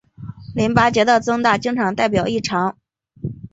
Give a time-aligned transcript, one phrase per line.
[0.55, 2.75] 淋巴结的增大经常代表异常。